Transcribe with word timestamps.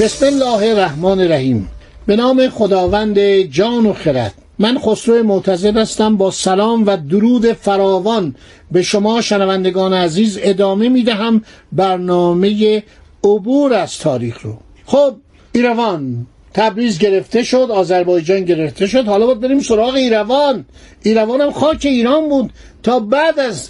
بسم 0.00 0.26
الله 0.26 0.70
الرحمن 0.70 1.20
الرحیم. 1.20 1.68
به 2.06 2.16
نام 2.16 2.48
خداوند 2.48 3.18
جان 3.42 3.86
و 3.86 3.92
خرد. 3.92 4.34
من 4.58 4.78
خسرو 4.78 5.22
معتزد 5.22 5.76
هستم. 5.76 6.16
با 6.16 6.30
سلام 6.30 6.86
و 6.86 6.96
درود 6.96 7.52
فراوان 7.52 8.34
به 8.72 8.82
شما 8.82 9.20
شنوندگان 9.20 9.94
عزیز 9.94 10.38
ادامه 10.42 10.88
می 10.88 11.02
دهم 11.02 11.44
برنامه 11.72 12.82
عبور 13.24 13.74
از 13.74 13.98
تاریخ 13.98 14.42
رو. 14.42 14.58
خب 14.86 15.14
ایروان 15.52 16.26
تبریز 16.54 16.98
گرفته 16.98 17.42
شد 17.42 17.68
آذربایجان 17.70 18.44
گرفته 18.44 18.86
شد. 18.86 19.06
حالا 19.06 19.26
باید 19.26 19.40
بریم 19.40 19.60
سراغ 19.60 19.94
ایروان. 19.94 20.64
ایروان 21.02 21.40
هم 21.40 21.52
خاک 21.52 21.80
ایران 21.84 22.28
بود 22.28 22.50
تا 22.82 23.00
بعد 23.00 23.40
از 23.40 23.68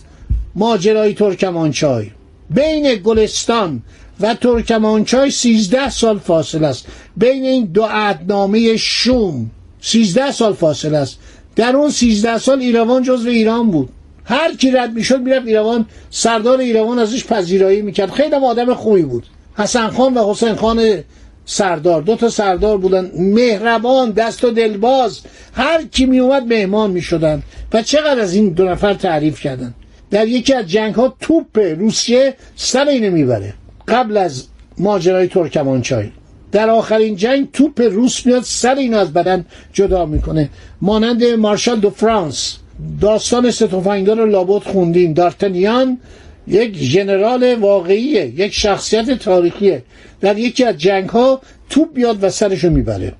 ماجرای 0.54 1.14
ترکمانچای 1.14 2.10
بین 2.50 2.94
گلستان 2.94 3.82
و 4.20 4.34
ترکمانچای 4.34 5.30
سیزده 5.30 5.90
سال 5.90 6.18
فاصله 6.18 6.66
است. 6.66 6.86
بین 7.16 7.44
این 7.44 7.64
دو 7.64 7.82
عدنامه 7.82 8.76
شوم 8.76 9.50
سیزده 9.80 10.30
سال 10.30 10.52
فاصله 10.52 10.98
است. 10.98 11.18
در 11.56 11.76
اون 11.76 11.90
سیزده 11.90 12.38
سال 12.38 12.60
ایروان 12.60 13.02
جزو 13.02 13.28
ایران 13.28 13.70
بود. 13.70 13.88
هر 14.24 14.54
کی 14.54 14.70
رد 14.70 14.92
می‌شد 14.92 15.20
می‌رفت 15.20 15.46
ایروان. 15.46 15.86
سردار 16.10 16.58
ایروان 16.58 16.98
ازش 16.98 17.24
پذیرایی 17.24 17.82
می‌کرد. 17.82 18.10
خیلی 18.10 18.34
آدم 18.34 18.74
خوبی 18.74 19.02
بود. 19.02 19.26
حسن 19.56 19.88
خان 19.88 20.14
و 20.14 20.30
حسین 20.30 20.54
خان 20.54 20.98
سردار. 21.44 22.02
دو 22.02 22.16
تا 22.16 22.28
سردار 22.28 22.78
بودن. 22.78 23.10
مهربان 23.18 24.10
دست 24.10 24.44
و 24.44 24.50
دلباز. 24.50 25.20
هر 25.52 25.82
کی 25.82 26.06
می 26.06 26.18
اومد 26.18 26.42
مهمان 26.42 26.90
می 26.90 27.02
شدن 27.02 27.42
و 27.72 27.82
چقدر 27.82 28.20
از 28.20 28.34
این 28.34 28.48
دو 28.48 28.64
نفر 28.64 28.94
تعریف 28.94 29.40
کردن. 29.40 29.74
در 30.10 30.28
یکی 30.28 30.54
از 30.54 30.66
جنگ 30.66 30.94
ها 30.94 31.16
توپ 31.20 31.58
روسیه 31.58 32.34
سر 32.56 32.88
اینه 32.88 33.10
می‌بره. 33.10 33.54
قبل 33.90 34.16
از 34.16 34.46
ماجرای 34.78 35.28
ترکمانچای. 35.28 36.08
در 36.52 36.70
آخرین 36.70 37.16
جنگ 37.16 37.48
توپ 37.52 37.80
روس 37.80 38.26
میاد 38.26 38.42
سر 38.42 38.74
این 38.74 38.94
از 38.94 39.12
بدن 39.12 39.44
جدا 39.72 40.06
می‌کنه. 40.06 40.50
مانند 40.80 41.24
مارشال 41.24 41.80
دو 41.80 41.90
فرانس 41.90 42.56
داستان 43.00 43.50
ستوفنگدار 43.50 44.16
رو 44.16 44.26
لابد 44.26 44.62
خوندین 44.62 45.12
دارتنیان 45.12 45.98
یک 46.46 46.76
ژنرال 46.76 47.54
واقعیه 47.54 48.26
یک 48.26 48.52
شخصیت 48.54 49.10
تاریخیه. 49.10 49.82
در 50.20 50.38
یکی 50.38 50.64
از 50.64 50.78
جنگ 50.78 51.08
ها 51.08 51.40
توپ 51.70 51.94
بیاد 51.94 52.24
و 52.24 52.30
سرشو 52.30 52.70
می‌بره. 52.70 53.12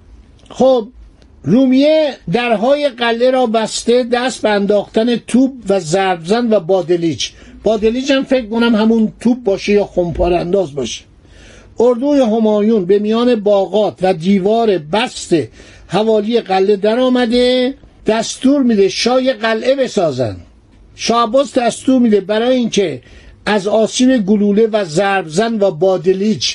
خب 0.51 0.89
رومیه 1.43 2.15
درهای 2.33 2.89
قله 2.89 3.31
را 3.31 3.47
بسته 3.47 4.05
دست 4.05 4.43
به 4.43 4.48
انداختن 4.51 5.17
توپ 5.17 5.53
و 5.69 5.81
ضربزن 5.81 6.53
و 6.53 6.61
بادلیج 6.61 7.29
بادلیج 7.62 8.12
هم 8.12 8.25
فکر 8.25 8.47
کنم 8.47 8.75
همون 8.75 9.12
توپ 9.20 9.42
باشه 9.42 9.72
یا 9.72 9.84
خمپار 9.84 10.34
انداز 10.34 10.75
باشه. 10.75 11.05
اردوی 11.80 12.20
همایون 12.20 12.84
به 12.84 12.98
میان 12.98 13.35
باغات 13.35 13.98
و 14.02 14.14
دیوار 14.14 14.79
بست 14.79 15.35
حوالی 15.86 16.40
قله 16.40 16.77
در 16.77 16.98
آمده 16.98 17.74
دستور 18.07 18.62
میده 18.62 18.89
شای 18.89 19.33
قلعه 19.33 19.74
بسازن. 19.74 20.36
شاباز 20.95 21.52
دستور 21.55 22.01
میده 22.01 22.20
برای 22.20 22.57
اینکه 22.57 23.02
از 23.46 23.67
آسیب 23.67 24.27
گلوله 24.27 24.67
و 24.67 24.85
ضربزن 24.85 25.55
و 25.61 25.70
بادلیج 25.70 26.55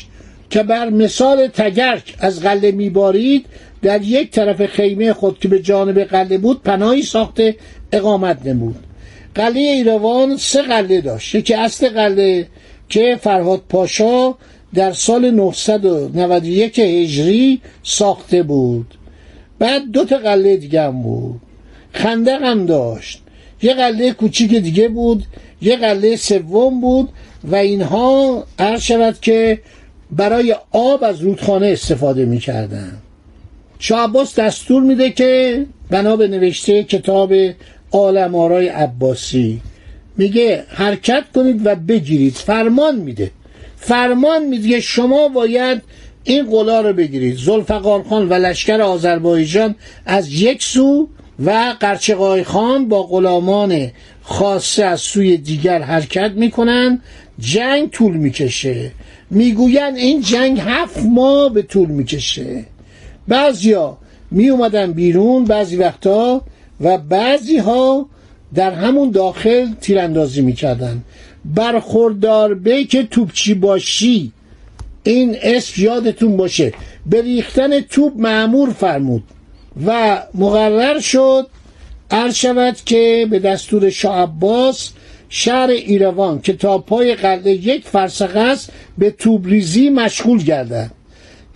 که 0.49 0.63
بر 0.63 0.89
مثال 0.89 1.47
تگرک 1.47 2.15
از 2.19 2.41
قله 2.41 2.71
میبارید 2.71 3.45
در 3.81 4.01
یک 4.01 4.31
طرف 4.31 4.65
خیمه 4.65 5.13
خود 5.13 5.39
که 5.39 5.47
به 5.47 5.59
جانب 5.59 5.99
قله 5.99 6.37
بود 6.37 6.63
پناهی 6.63 7.01
ساخته 7.01 7.55
اقامت 7.91 8.45
نمود. 8.45 8.84
قلعه 9.35 9.61
ایروان 9.61 10.37
سه 10.37 10.61
قلعه 10.61 11.01
داشت. 11.01 11.35
یکی 11.35 11.53
اصل 11.53 11.89
قلعه 11.89 12.47
که 12.89 13.19
فرهاد 13.21 13.61
پاشا 13.69 14.35
در 14.73 14.91
سال 14.91 15.31
991 15.31 16.79
هجری 16.79 17.61
ساخته 17.83 18.43
بود. 18.43 18.95
بعد 19.59 19.91
دو 19.91 20.05
تا 20.05 20.17
قلعه 20.17 20.57
دیگه 20.57 20.81
هم 20.81 21.01
بود. 21.01 21.41
خندق 21.93 22.43
هم 22.43 22.65
داشت. 22.65 23.21
یه 23.61 23.73
قلعه 23.73 24.11
کوچیک 24.11 24.55
دیگه 24.55 24.87
بود 24.87 25.23
یه 25.61 25.75
قلعه 25.75 26.15
سوم 26.15 26.81
بود 26.81 27.09
و 27.43 27.55
اینها 27.55 28.43
عرض 28.59 28.81
شود 28.81 29.19
که 29.21 29.61
برای 30.11 30.55
آب 30.71 31.03
از 31.03 31.21
رودخانه 31.21 31.67
استفاده 31.67 32.25
می‌کردن. 32.25 32.97
شاه 33.79 34.03
عباس 34.03 34.39
دستور 34.39 34.83
میده 34.83 35.11
که 35.11 35.65
بنا 35.89 36.15
به 36.15 36.27
نوشته 36.27 36.83
کتاب 36.83 37.33
عالم 37.95 38.35
آرای 38.35 38.67
عباسی. 38.67 39.61
میگه 40.17 40.63
حرکت 40.69 41.23
کنید 41.35 41.61
و 41.65 41.75
بگیرید. 41.75 42.33
فرمان 42.33 42.95
میده. 42.95 43.31
فرمان 43.77 44.45
میده 44.45 44.79
شما 44.79 45.27
باید 45.27 45.81
این 46.23 46.49
قلا 46.49 46.81
رو 46.81 46.93
بگیرید. 46.93 47.37
زلفقار 47.37 48.03
خان 48.03 48.29
و 48.29 48.33
لشکر 48.33 48.81
آذربایجان 48.81 49.75
از 50.05 50.33
یک 50.33 50.63
سو 50.63 51.07
و 51.45 51.75
قرچقای 51.79 52.43
خان 52.43 52.89
با 52.89 53.03
غلامان 53.03 53.91
خاصه 54.21 54.83
از 54.83 55.01
سوی 55.01 55.37
دیگر 55.37 55.81
حرکت 55.81 56.31
می‌کنن. 56.35 57.01
جنگ 57.39 57.89
طول 57.89 58.17
می‌کشه. 58.17 58.91
می‌گوین 59.29 59.95
این 59.95 60.21
جنگ 60.21 60.59
هفت 60.59 61.05
ماه 61.05 61.53
به 61.53 61.61
طول 61.61 61.89
می‌کشه. 61.89 62.65
بعضیا 63.27 63.97
می 64.31 64.49
اومدن 64.49 64.91
بیرون 64.91 65.45
بعضی 65.45 65.75
وقتا 65.75 66.41
و 66.81 66.97
بعضی 66.97 67.57
ها 67.57 68.09
در 68.53 68.71
همون 68.71 69.11
داخل 69.11 69.67
تیراندازی 69.81 70.41
می‌کردن. 70.41 71.03
برخوردار 71.45 72.53
بی 72.53 72.85
که 72.85 73.03
توپچی 73.03 73.53
باشی 73.53 74.31
این 75.03 75.37
اسم 75.41 75.81
یادتون 75.81 76.37
باشه. 76.37 76.73
به 77.05 77.21
ریختن 77.21 77.79
توپ 77.81 78.13
معمور 78.17 78.69
فرمود 78.69 79.23
و 79.85 80.21
مقرر 80.33 80.99
شد 80.99 81.47
عرض 82.11 82.35
شود 82.35 82.75
که 82.85 83.27
به 83.29 83.39
دستور 83.39 83.89
شاه 83.89 84.21
عباس 84.21 84.91
شهر 85.29 85.69
ایروان 85.69 86.41
که 86.41 86.53
تا 86.53 86.77
پای 86.77 87.15
قلعه 87.15 87.51
یک 87.51 87.87
فرسخ 87.87 88.35
است 88.35 88.71
به 88.97 89.11
توبریزی 89.11 89.89
مشغول 89.89 90.43
گردد. 90.43 90.91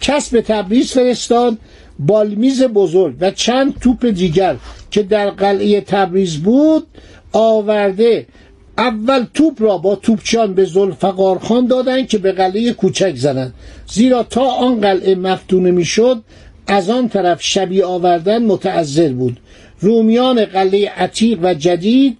کس 0.01 0.29
به 0.29 0.41
تبریز 0.41 0.91
فرستاد 0.91 1.57
بالمیز 1.99 2.63
بزرگ 2.63 3.15
و 3.19 3.31
چند 3.31 3.79
توپ 3.79 4.05
دیگر 4.05 4.55
که 4.91 5.03
در 5.03 5.29
قلعه 5.29 5.81
تبریز 5.81 6.37
بود 6.37 6.87
آورده. 7.33 8.25
اول 8.77 9.25
توپ 9.33 9.61
را 9.61 9.77
با 9.77 9.95
توپچان 9.95 10.53
به 10.53 10.65
زلفقار 10.65 11.39
خان 11.39 11.65
دادند 11.65 12.07
که 12.07 12.17
به 12.17 12.31
قلعه 12.31 12.73
کوچک 12.73 13.15
زنند. 13.15 13.53
زیرا 13.87 14.23
تا 14.23 14.51
آن 14.51 14.81
قلعه 14.81 15.15
مفتونه 15.15 15.71
می‌شد 15.71 16.23
از 16.67 16.89
آن 16.89 17.09
طرف 17.09 17.43
شبیه 17.43 17.85
آوردن 17.85 18.45
متعذر 18.45 19.09
بود. 19.09 19.37
رومیان 19.79 20.45
قلعه 20.45 20.89
عتیق 20.89 21.39
و 21.41 21.53
جدید 21.53 22.17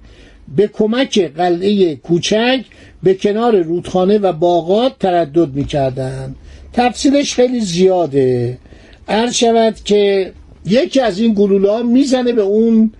به 0.56 0.68
کمک 0.68 1.32
قلعه 1.38 1.96
کوچک 1.96 2.62
به 3.04 3.14
کنار 3.14 3.62
رودخانه 3.62 4.18
و 4.18 4.34
باغات 4.34 5.00
تردد 5.00 5.54
می‌کردند. 5.54 6.36
تفصیلش 6.74 7.34
خیلی 7.34 7.60
زیاده. 7.60 8.58
عرض 9.10 9.34
شود 9.34 9.76
که 9.86 10.34
یکی 10.66 11.00
از 11.00 11.20
این 11.20 11.34
گلوله 11.34 11.72
ها 11.72 11.84
می‌زنه 11.84 12.34
به 12.34 12.42
اون 12.42 12.92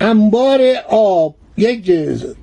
انبار 0.00 0.60
آب. 0.88 1.34
یک 1.58 1.92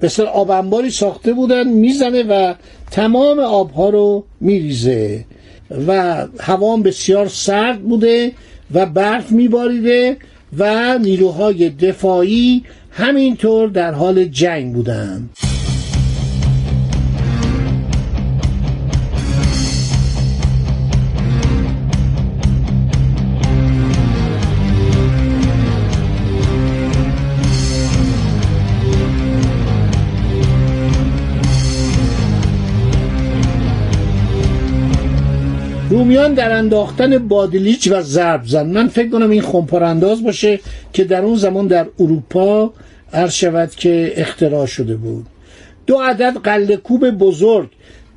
مثل 0.04 0.24
آب 0.24 0.51
انباری 0.51 0.89
ساخته 0.89 1.33
بودن 1.33 1.68
می‌زنه 1.68 2.24
و 2.24 2.54
تمام 2.92 3.39
آبها 3.39 3.89
رو 3.89 4.25
میریزه 4.42 5.25
و 5.88 6.15
هوا 6.39 6.77
بسیار 6.77 7.27
سرد 7.27 7.81
بوده 7.81 8.31
و 8.74 8.86
برف 8.86 9.31
میباریده 9.31 10.18
و 10.57 10.98
نیروهای 10.98 11.69
دفاعی 11.69 12.63
همینطور 12.92 13.69
در 13.69 13.92
حال 13.92 14.25
جنگ 14.25 14.74
بودند 14.74 15.30
رومیان 35.93 36.33
در 36.33 36.51
انداختن 36.51 37.27
بادلیچ 37.27 37.87
و 37.91 38.01
ضرب 38.01 38.41
زن. 38.45 38.65
من 38.65 38.87
فکر 38.87 39.09
کنم 39.09 39.29
این 39.29 39.41
خمپارانداز 39.41 40.23
باشه 40.23 40.59
که 40.93 41.03
در 41.03 41.21
اون 41.21 41.35
زمان 41.35 41.67
در 41.67 41.87
اروپا 41.99 42.73
عرض 43.13 43.33
شود 43.33 43.71
که 43.75 44.13
اختراع 44.15 44.65
شده 44.65 44.95
بود. 44.95 45.25
دو 45.87 45.95
عدد 45.95 46.37
قله 46.43 46.77
کوب 46.77 47.09
بزرگ 47.09 47.69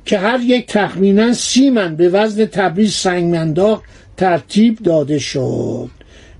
که 0.05 0.17
هر 0.17 0.39
یک 0.39 0.67
تخمینا 0.67 1.33
سی 1.33 1.69
من 1.69 1.95
به 1.95 2.09
وزن 2.09 2.45
تبریز 2.45 2.93
سنگ 2.93 3.35
منداق 3.35 3.83
ترتیب 4.17 4.79
داده 4.79 5.19
شد. 5.19 5.89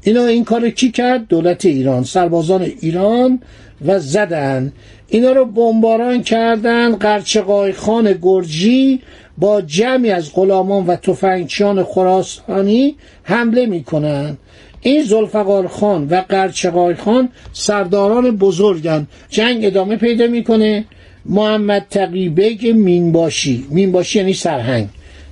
اینا 0.08 0.26
این 0.26 0.44
کار 0.44 0.70
کی 0.70 0.92
کرد؟ 0.92 1.28
دولت 1.28 1.66
ایران. 1.66 2.04
سربازان 2.04 2.62
ایران 2.82 3.40
و 3.86 4.00
زدن. 4.00 4.74
اینا 5.08 5.32
رو 5.32 5.46
بمباران 5.46 6.24
کردن. 6.24 6.96
قرچقای 6.96 7.72
خان 7.72 8.16
گرجی 8.22 9.02
با 9.38 9.62
جمعی 9.62 10.12
از 10.12 10.34
غلامان 10.34 10.88
و 10.88 10.96
تفنگچیان 10.96 11.84
خراسانی 11.84 12.96
حمله 13.24 13.66
می‌کنن. 13.66 14.38
این 14.82 15.04
زلفقار 15.04 15.68
خان 15.68 16.08
و 16.10 16.24
قرچقای 16.30 16.96
خان 16.96 17.30
سرداران 17.54 18.38
بزرگن. 18.38 19.08
جنگ 19.30 19.66
ادامه 19.66 19.96
پیدا 19.96 20.28
می‌کنه. 20.28 20.86
محمد 21.26 21.86
تقی 21.90 22.30
بیگ 22.30 22.68
مینباشی. 22.68 23.66
مینباشی 23.70 24.20
یعنی 24.20 24.34
سرهنگ. 24.34 24.88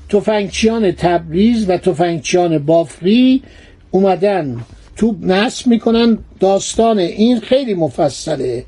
تفنگچیان 0.10 0.92
تبریز 0.92 1.70
و 1.70 1.78
تفنگچیان 1.78 2.58
بافری 2.58 3.42
اومدن 3.96 4.58
توپ 4.96 5.16
نصب 5.22 5.68
می‌کنن 5.68 6.18
داستان 6.40 7.00
این 7.00 7.40
خیلی 7.40 7.74
مفصله 7.74 8.66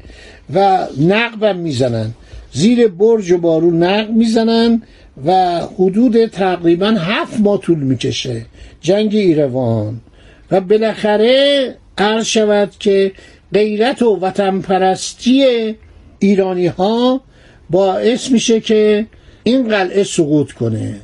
و 0.53 0.87
نقبم 0.99 1.55
می‌زنن. 1.55 2.13
زیر 2.51 2.87
برج 2.87 3.31
و 3.31 3.37
بارو 3.37 3.71
نقب 3.71 4.09
می‌زنن 4.09 4.81
و 5.25 5.61
حدود 5.79 6.25
تقریبا 6.25 6.87
هفت 6.87 7.39
ماه 7.39 7.61
طول 7.61 7.79
می‌کشه 7.79 8.45
جنگ 8.81 9.15
ایروان. 9.15 10.01
و 10.51 10.61
بالاخره 10.61 11.75
عرض 11.97 12.25
شود 12.25 12.71
که 12.79 13.11
غیرت 13.53 14.01
و 14.01 14.19
وطن 14.21 14.61
پرستی 14.61 15.45
ایرانی 16.19 16.67
ها 16.67 17.21
باعث 17.69 18.31
میشه 18.31 18.59
که 18.59 19.05
این 19.43 19.67
قلعه 19.67 20.03
سقوط 20.03 20.51
کنه. 20.51 20.95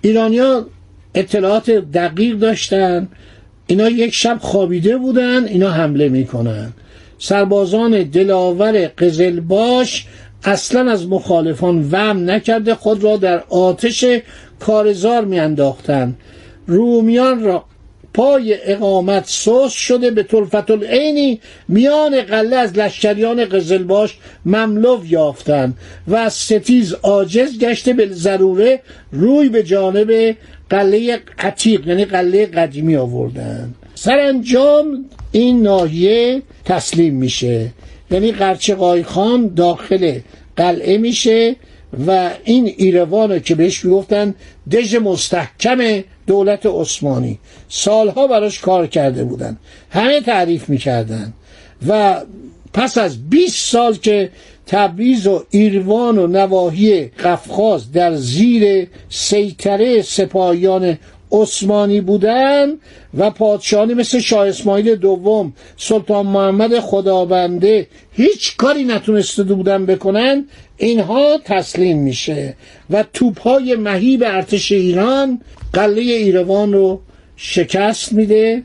ایرانیا 0.00 0.66
اطلاعات 1.14 1.70
دقیق 1.70 2.38
داشتن 2.38 3.08
اینا 3.66 3.88
یک 3.88 4.14
شب 4.14 4.38
خوابیده 4.40 4.96
بودن 4.96 5.44
اینا 5.44 5.70
حمله 5.70 6.08
می‌کنن. 6.08 6.72
سربازان 7.18 8.02
دلاور 8.02 8.86
قزلباش 8.98 10.06
اصلا 10.44 10.90
از 10.90 11.08
مخالفان 11.08 11.88
وم 11.92 12.30
نکرده 12.30 12.74
خود 12.74 13.04
را 13.04 13.16
در 13.16 13.44
آتش 13.48 14.04
کارزار 14.60 15.24
میانداختند 15.24 16.16
رومیان 16.66 17.44
را 17.44 17.64
پای 18.16 18.72
اقامت 18.72 19.24
سوس 19.26 19.72
شده 19.72 20.10
به 20.10 20.22
طلفت 20.22 20.70
العینی 20.70 21.40
میان 21.68 22.20
قله 22.20 22.56
از 22.56 22.78
لشکریان 22.78 23.44
قزلباش 23.44 24.18
مملو 24.46 25.00
یافتند 25.06 25.74
و 26.08 26.14
از 26.14 26.32
ستیز 26.32 26.92
عاجز 26.92 27.58
گشته 27.58 27.92
به 27.92 28.06
ضروره 28.06 28.80
روی 29.12 29.48
به 29.48 29.62
جانب 29.62 30.36
قله 30.70 31.20
عتیق 31.38 31.88
یعنی 31.88 32.04
قله 32.04 32.46
قدیمی 32.46 32.96
آوردن 32.96 33.74
سرانجام 33.94 35.04
این 35.32 35.62
ناحیه 35.62 36.42
تسلیم 36.64 37.14
میشه. 37.14 37.70
یعنی 38.10 38.32
قرچه 38.32 39.02
خان 39.02 39.54
داخل 39.54 40.18
قلعه 40.56 40.98
میشه. 40.98 41.56
و 42.06 42.30
این 42.44 42.74
ایروان 42.76 43.40
که 43.40 43.54
بهش 43.54 43.84
می‌گفتن 43.84 44.34
دژ 44.70 44.94
مستحکم 44.94 46.02
دولت 46.26 46.66
عثمانی. 46.66 47.38
سالها 47.68 48.26
براش 48.26 48.60
کار 48.60 48.86
کرده 48.86 49.24
بودن. 49.24 49.56
همه 49.90 50.20
تعریف 50.20 50.68
می‌کردن. 50.68 51.32
و 51.88 52.20
پس 52.72 52.98
از 52.98 53.28
20 53.30 53.70
سال 53.72 53.94
که 53.94 54.30
تبریز 54.66 55.26
و 55.26 55.44
ایروان 55.50 56.18
و 56.18 56.26
نواحی 56.26 57.04
قفقاز 57.04 57.92
در 57.92 58.14
زیر 58.14 58.88
سیطره 59.08 60.02
سپاهیان 60.02 60.98
عثمانی 61.32 62.00
بودن 62.00 62.68
و 63.18 63.30
پادشاهانی 63.30 63.94
مثل 63.94 64.18
شاه 64.18 64.48
اسماعیل 64.48 64.96
دوم 64.96 65.52
سلطان 65.76 66.26
محمد 66.26 66.80
خدابنده 66.80 67.86
هیچ 68.12 68.56
کاری 68.56 68.84
نتونسته 68.84 69.42
بودن 69.42 69.86
بکنن 69.86 70.44
اینها 70.76 71.38
تسلیم 71.44 71.98
میشه 71.98 72.56
و 72.90 73.04
توپهای 73.12 73.76
مهیب 73.76 74.22
ارتش 74.26 74.72
ایران 74.72 75.40
قله 75.72 76.00
ایروان 76.00 76.72
رو 76.72 77.00
شکست 77.36 78.12
میده. 78.12 78.62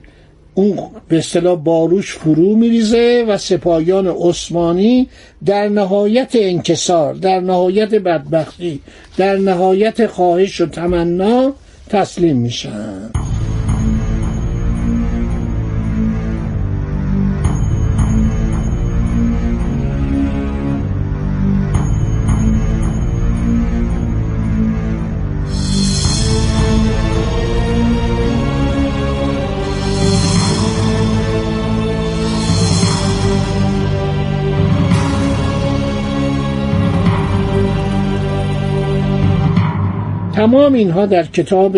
اون 0.54 0.80
به 1.08 1.18
اصطلاح 1.18 1.56
باروش 1.56 2.14
فرو 2.14 2.56
میریزه 2.56 3.26
و 3.28 3.38
سپاهیان 3.38 4.08
عثمانی 4.08 5.08
در 5.46 5.70
نهایت 5.70 6.32
انکسار 6.34 7.14
در 7.14 7.40
نهایت 7.40 7.96
بدبختی 7.96 8.80
در 9.18 9.36
نهایت 9.36 10.08
خواهش 10.08 10.62
و 10.62 10.66
تمنا 10.66 11.54
تسلیم 11.92 12.38
میشن. 12.38 13.10
تمام 40.42 40.74
اینها 40.74 41.06
در 41.06 41.24
کتاب 41.24 41.78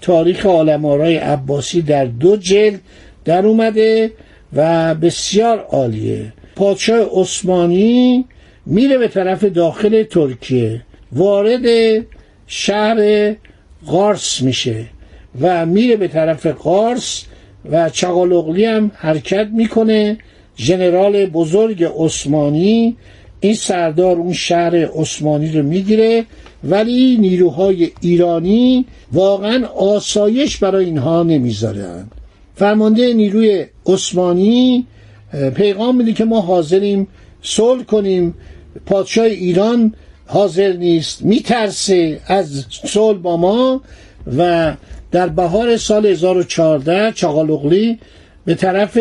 تاریخ 0.00 0.46
آلمارای 0.46 1.16
عباسی 1.16 1.82
در 1.82 2.04
دو 2.04 2.36
جلد 2.36 2.80
در 3.24 3.46
اومده 3.46 4.12
و 4.52 4.94
بسیار 4.94 5.58
عالیه. 5.58 6.32
پادشاه 6.56 7.08
عثمانی 7.12 8.24
میره 8.66 8.98
به 8.98 9.08
طرف 9.08 9.44
داخل 9.44 10.02
ترکیه. 10.02 10.82
وارد 11.12 11.66
شهر 12.46 13.34
قارس 13.86 14.42
میشه 14.42 14.84
و 15.40 15.66
میره 15.66 15.96
به 15.96 16.08
طرف 16.08 16.46
قارس 16.46 17.24
و 17.70 17.90
چغالوغلی 17.90 18.64
هم 18.64 18.90
حرکت 18.94 19.48
می‌کنه. 19.52 20.18
ژنرال 20.58 21.26
بزرگ 21.26 21.84
عثمانی 21.98 22.96
این 23.44 23.54
سردار 23.54 24.16
اون 24.16 24.32
شهر 24.32 25.00
عثمانی 25.00 25.52
رو 25.52 25.62
می‌گیره 25.62 26.24
ولی 26.64 27.16
نیروهای 27.16 27.90
ایرانی 28.00 28.86
واقعا 29.12 29.66
آسایش 29.66 30.56
برای 30.56 30.84
اینها 30.84 31.22
نمی‌ذارن. 31.22 32.06
فرمانده 32.54 33.14
نیروی 33.14 33.64
عثمانی 33.86 34.86
پیغام 35.54 35.96
میده 35.96 36.12
که 36.12 36.24
ما 36.24 36.40
حاضریم 36.40 37.06
صلح 37.42 37.82
کنیم. 37.82 38.34
پادشاه 38.86 39.24
ایران 39.24 39.94
حاضر 40.26 40.72
نیست 40.72 41.22
میترسه 41.22 42.20
از 42.26 42.64
صلح 42.84 43.18
با 43.18 43.36
ما 43.36 43.80
و 44.36 44.74
در 45.10 45.28
بهار 45.28 45.76
سال 45.76 46.06
1014 46.06 47.12
چاقالوغلی 47.12 47.98
به 48.44 48.54
طرف 48.54 48.98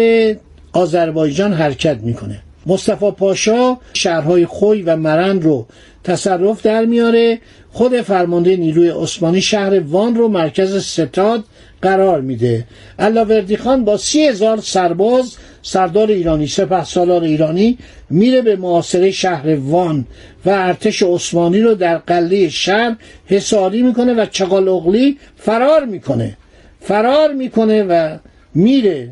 آذربایجان 0.73 1.53
حرکت 1.53 1.97
می‌کنه. 1.97 2.39
مصطفی 2.65 3.11
پاشا 3.11 3.77
شهرهای 3.93 4.45
خوی 4.45 4.81
و 4.81 4.95
مرند 4.95 5.43
رو 5.43 5.65
تصرف 6.03 6.61
در 6.61 6.85
میاره. 6.85 7.39
خود 7.71 8.01
فرمانده 8.01 8.57
نیروی 8.57 8.89
عثمانی 8.89 9.41
شهر 9.41 9.79
وان 9.79 10.15
رو 10.15 10.27
مرکز 10.27 10.85
ستاد 10.85 11.43
قرار 11.81 12.21
میده. 12.21 12.65
علاوردی 12.99 13.57
خان 13.57 13.85
با 13.85 13.97
سی 13.97 14.27
هزار 14.27 14.59
سرباز 14.61 15.35
سردار 15.61 16.07
ایرانی 16.11 16.47
سپه 16.47 16.83
سالار 16.83 17.23
ایرانی 17.23 17.77
میره 18.09 18.41
به 18.41 18.55
معاصره 18.55 19.11
شهر 19.11 19.55
وان 19.55 20.05
و 20.45 20.49
ارتش 20.49 21.03
عثمانی 21.03 21.61
رو 21.61 21.75
در 21.75 21.97
قله 21.97 22.49
شهر 22.49 22.95
حساری 23.25 23.83
می‌کنه 23.83 24.13
و 24.13 24.25
چقال 24.25 24.67
اغلی 24.67 25.17
فرار 25.37 25.85
می‌کنه. 25.85 26.37
فرار 26.81 27.33
می‌کنه 27.33 27.83
و 27.83 28.17
میره 28.55 29.11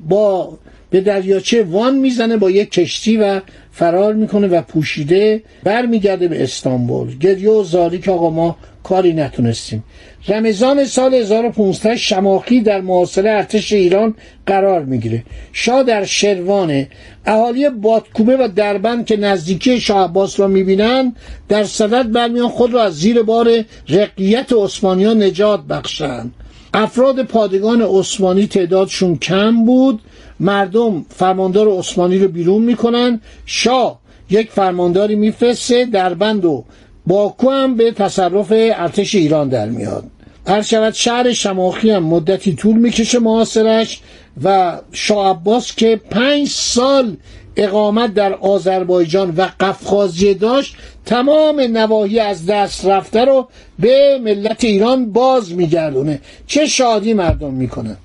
با 0.00 0.58
به 0.90 1.00
دریاچه 1.00 1.62
وان 1.62 1.98
می‌زنه 1.98 2.36
با 2.36 2.50
یک 2.50 2.70
کشتی 2.70 3.16
و 3.16 3.40
فرار 3.72 4.14
می‌کنه 4.14 4.46
و 4.46 4.62
پوشیده 4.62 5.42
برمیگرده 5.64 6.28
به 6.28 6.42
استانبول. 6.42 7.18
گریه 7.18 7.50
و 7.50 7.64
زاری 7.64 7.98
که 7.98 8.10
آقا 8.10 8.30
ما 8.30 8.56
کاری 8.82 9.12
نتونستیم. 9.12 9.84
رمضان 10.28 10.84
سال 10.84 11.14
1500 11.14 11.94
شماخی 11.94 12.60
در 12.60 12.80
محاصره 12.80 13.30
ارتش 13.30 13.72
ایران 13.72 14.14
قرار 14.46 14.84
می‌گیره. 14.84 15.24
شاه 15.52 15.82
در 15.82 16.04
شروانه 16.04 16.88
اهالی 17.26 17.70
بادکوبه 17.70 18.36
و 18.36 18.48
دربند 18.56 19.06
که 19.06 19.16
نزدیکی 19.16 19.80
شاه 19.80 20.04
عباس 20.04 20.40
را 20.40 20.46
می‌بینن 20.46 21.14
در 21.48 21.64
صدد 21.64 22.12
برمیان 22.12 22.48
خود 22.48 22.74
را 22.74 22.82
از 22.82 22.96
زیر 22.96 23.22
بار 23.22 23.64
رقیت 23.88 24.52
عثمانیان 24.52 25.22
نجات 25.22 25.60
بخشند. 25.60 26.34
افراد 26.74 27.22
پادگان 27.22 27.82
عثمانی 27.82 28.46
تعدادشون 28.46 29.16
کم 29.16 29.64
بود. 29.64 30.00
مردم 30.40 31.06
فرماندار 31.16 31.68
عثمانی 31.68 32.18
رو 32.18 32.28
بیرون 32.28 32.62
می‌کنن. 32.62 33.20
شاه 33.46 34.00
یک 34.30 34.50
فرمانداری 34.50 35.14
میفرسته 35.14 35.84
دربند 35.84 36.44
و 36.44 36.64
باکو 37.06 37.50
هم 37.50 37.76
به 37.76 37.92
تصرف 37.92 38.46
ارتش 38.52 39.14
ایران 39.14 39.48
در 39.48 39.68
میاد. 39.68 40.04
هر 40.46 40.62
شود 40.62 40.94
شهر 40.94 41.32
شماخی 41.32 41.90
هم 41.90 42.02
مدتی 42.02 42.54
طول 42.54 42.76
می‌کشه 42.76 43.18
محاصرش 43.18 44.00
و 44.44 44.78
شاه 44.92 45.30
عباس 45.30 45.74
که 45.74 46.00
پنج 46.10 46.48
سال 46.48 47.16
اقامت 47.56 48.14
در 48.14 48.34
آذربایجان 48.34 49.34
و 49.36 49.48
قفقازیه 49.60 50.34
داشت 50.34 50.76
تمام 51.06 51.60
نواحی 51.60 52.18
از 52.18 52.46
دست 52.46 52.86
رفته 52.86 53.24
رو 53.24 53.48
به 53.78 54.20
ملت 54.24 54.64
ایران 54.64 55.12
باز 55.12 55.54
میگردونه. 55.54 56.20
چه 56.46 56.66
شادی 56.66 57.14
مردم 57.14 57.54
می‌کنن. 57.54 57.96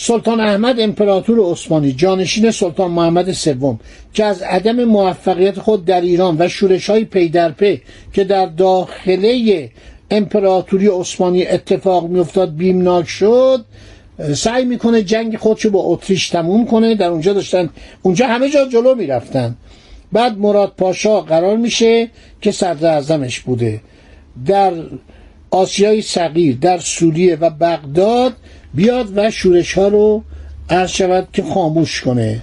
سلطان 0.00 0.40
احمد 0.40 0.80
امپراتور 0.80 1.52
عثمانی 1.52 1.92
جانشین 1.92 2.50
سلطان 2.50 2.90
محمد 2.90 3.32
سوم 3.32 3.80
که 4.12 4.24
از 4.24 4.42
عدم 4.42 4.84
موفقیت 4.84 5.58
خود 5.58 5.84
در 5.84 6.00
ایران 6.00 6.36
و 6.38 6.48
شورش 6.48 6.90
های 6.90 7.04
پی 7.04 7.28
در 7.28 7.50
پی 7.50 7.82
که 8.12 8.24
در 8.24 8.46
داخله 8.46 9.70
امپراتوری 10.10 10.86
عثمانی 10.86 11.46
اتفاق 11.46 12.08
میافتاد 12.08 12.56
بیمناک 12.56 13.08
شد 13.08 13.64
سعی 14.34 14.64
می‌کنه 14.64 15.02
جنگ 15.02 15.36
خودشو 15.36 15.70
با 15.70 15.80
اتریش 15.80 16.28
تموم 16.28 16.66
کنه 16.66 16.94
در 16.94 17.08
اونجا 17.08 17.32
داشتن 17.32 17.70
اونجا 18.02 18.26
همه 18.26 18.50
جا 18.50 18.66
جلو 18.66 18.94
می‌رفتن. 18.94 19.56
بعد 20.12 20.38
مراد 20.38 20.72
پاشا 20.76 21.20
قرار 21.20 21.56
میشه 21.56 22.08
که 22.40 22.50
صدر 22.52 22.94
اعظمش 22.94 23.40
بوده. 23.40 23.80
در 24.46 24.72
آسیای 25.50 26.02
صغیر 26.02 26.56
در 26.60 26.78
سوریه 26.78 27.36
و 27.36 27.50
بغداد 27.50 28.32
بیاد 28.74 29.12
و 29.16 29.30
شورش 29.30 29.72
ها 29.72 29.88
رو 29.88 30.24
عرض 30.70 30.90
شود 30.90 31.28
که 31.32 31.42
خاموش 31.42 32.00
کنه 32.00 32.40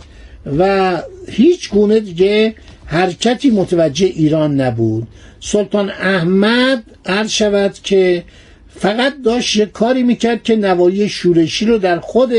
و 0.58 1.01
هیچ 1.29 1.70
گونه 1.70 2.00
دیگه 2.00 2.55
حرکتی 2.86 3.50
متوجه 3.50 4.05
ایران 4.05 4.62
نبود. 4.62 5.08
سلطان 5.39 5.89
احمد 5.89 6.84
عرض 7.05 7.29
شود 7.29 7.74
که 7.84 8.24
فقط 8.70 9.13
داشت 9.25 9.55
یه 9.55 9.65
کاری 9.65 10.03
می‌کرد 10.03 10.44
که 10.44 10.55
نوایی 10.55 11.10
شورشی 11.10 11.65
رو 11.65 11.77
در 11.77 12.00
خود 12.00 12.34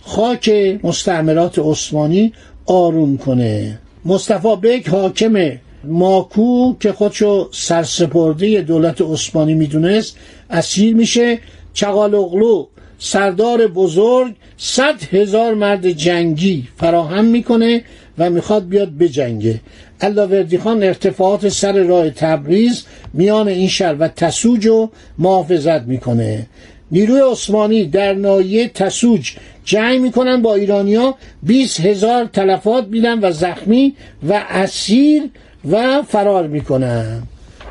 خاک 0.00 0.50
مستعمرات 0.82 1.58
عثمانی 1.58 2.32
آروم 2.66 3.18
کنه. 3.18 3.78
مصطفی 4.04 4.56
بک 4.62 4.88
حاکم 4.88 5.52
ماکو 5.84 6.76
که 6.80 6.92
خودشو 6.92 7.48
سرسپرده 7.52 8.60
دولت 8.60 9.00
عثمانی 9.00 9.54
می‌دونست 9.54 10.16
اسیر 10.50 10.94
میشه. 10.96 11.38
چغالوغلو 11.74 12.66
سردار 12.98 13.66
بزرگ 13.66 14.34
صد 14.56 15.02
هزار 15.12 15.54
مرد 15.54 15.90
جنگی 15.90 16.68
فراهم 16.76 17.24
می‌کنه 17.24 17.82
و 18.18 18.30
می‌خواد 18.30 18.68
بیاد 18.68 18.90
بجنگه. 18.90 19.60
علاوردی 20.00 20.58
خان 20.58 20.82
ارتفاعات 20.82 21.48
سر 21.48 21.72
راه 21.72 22.10
تبریز 22.10 22.84
میان 23.14 23.48
این 23.48 23.68
شهر 23.68 23.94
و 23.98 24.08
تسوج 24.08 24.66
رو 24.66 24.90
محافظت 25.18 25.82
می‌کنه. 25.82 26.46
نیروی 26.90 27.20
عثمانی 27.20 27.84
در 27.84 28.14
نایه 28.14 28.68
تسوج 28.68 29.32
جنگ 29.64 30.00
می‌کنن 30.00 30.42
با 30.42 30.54
ایرانیا. 30.54 31.14
20 31.42 31.80
هزار 31.80 32.24
تلفات 32.24 32.86
میدن 32.86 33.18
و 33.18 33.32
زخمی 33.32 33.94
و 34.28 34.44
اسیر 34.50 35.22
و 35.70 36.02
فرار 36.02 36.46
می‌کنن. 36.46 37.22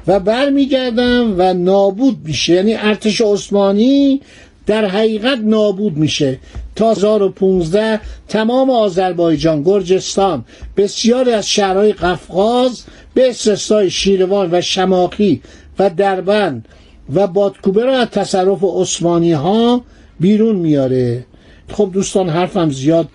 و 0.08 0.20
برمیگردن 0.20 1.22
و 1.38 1.53
نابود 1.53 2.17
میشه. 2.25 2.53
یعنی 2.53 2.74
ارتش 2.74 3.22
عثمانی 3.22 4.22
در 4.65 4.86
حقیقت 4.86 5.39
نابود 5.43 5.98
میشه. 5.98 6.39
تا 6.75 6.91
1015 6.91 8.00
تمام 8.27 8.69
آذربایجان 8.69 9.63
گرجستان 9.63 10.45
بسیاری 10.77 11.31
از 11.31 11.50
شهرهای 11.50 11.93
قفقاز 11.93 12.84
به 13.13 13.29
استثنای 13.29 13.89
شیروان 13.89 14.50
و 14.51 14.62
شماخی 14.62 15.41
و 15.79 15.89
دربند 15.89 16.67
و 17.13 17.27
بادکوبه 17.27 17.84
را 17.86 17.98
از 17.98 18.07
تصرف 18.07 18.60
عثمانی 18.63 19.31
ها 19.31 19.81
بیرون 20.19 20.55
میاره. 20.55 21.25
خب 21.69 21.89
دوستان 21.93 22.29
حرفم 22.29 22.69
زیاد 22.69 23.07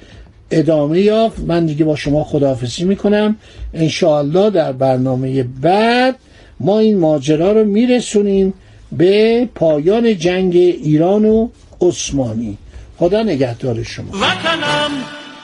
ادامه 0.50 1.00
یافت. 1.00 1.40
من 1.40 1.66
دیگه 1.66 1.84
با 1.84 1.96
شما 1.96 2.24
خداحافظی 2.24 2.84
می‌کنم. 2.84 3.36
انشاءالله 3.74 4.50
در 4.50 4.72
برنامه 4.72 5.42
بعد 5.42 6.16
ما 6.60 6.78
این 6.78 6.98
ماجرا 6.98 7.52
رو 7.52 7.64
میرسونیم. 7.64 8.54
به 8.92 9.48
پایان 9.54 10.18
جنگ 10.18 10.56
ایران 10.56 11.24
و 11.24 11.48
عثمانی. 11.80 12.58
خدا 12.98 13.22
نگهدار 13.22 13.82
شما. 13.82 14.12
وطنم 14.12 14.90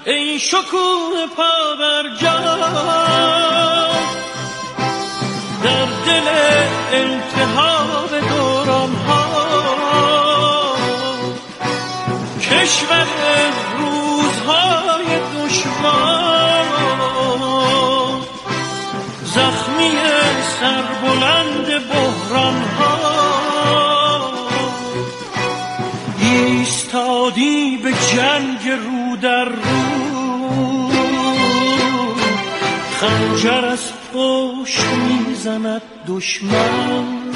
ای 0.06 0.38
شکوه 0.38 1.26
پادرجان 1.36 2.44
در 5.64 5.86
دل 6.06 6.28
التهاب 6.92 8.10
دوران 8.28 8.90
ها 8.90 9.26
کشور 12.40 13.06
روزهای 13.78 15.06
دشوار 15.34 16.66
زخمی 19.24 19.90
سربلند 20.60 21.66
بحران 21.88 22.75
ایستادی 27.26 27.76
به 27.76 27.92
جنگ 27.92 28.68
رو 28.68 29.16
در 29.16 29.44
رو. 29.44 30.90
خنجر 33.00 33.64
از 33.64 33.92
پشت 34.14 34.84
می‌زند 34.86 35.82
دشمن. 36.08 37.32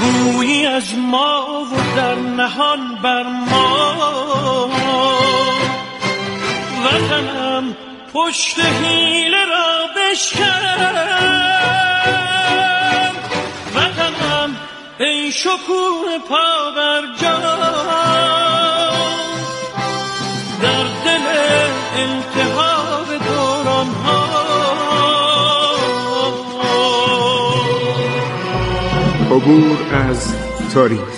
گویی 0.00 0.66
از 0.66 0.94
ما 0.98 1.66
و 1.72 1.96
در 1.96 2.14
نهان 2.14 2.98
بر 3.02 3.22
ما. 3.22 4.70
وطنم 6.84 7.76
پشت 8.14 8.58
حیله 8.60 9.44
را 9.44 9.86
بشکن. 9.96 10.68
ای 15.00 15.32
شکوه 15.32 16.18
پا 16.28 16.70
بر 16.76 17.02
در 20.62 20.84
دل 21.04 21.26
التهاب 21.96 23.06
دوران 23.26 23.86
ها. 23.86 24.38
عبور 29.30 29.94
از 29.94 30.34
تاریخ. 30.74 31.17